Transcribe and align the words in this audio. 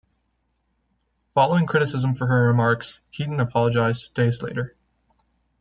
Following 1.35 1.67
criticism 1.67 2.15
for 2.15 2.25
her 2.25 2.47
remarks, 2.47 2.99
Heaton 3.11 3.39
apologized 3.39 4.15
days 4.15 4.41
later. 4.41 4.75